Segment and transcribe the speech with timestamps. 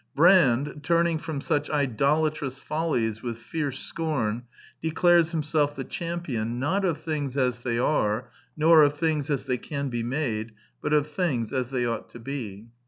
[0.15, 4.45] Brand, turning from such idolatrous follies with fierce scorn,
[4.81, 9.59] declares himself the champion, not of things as they are, nor of things as they
[9.59, 12.69] can be made, but of things as they ought to be.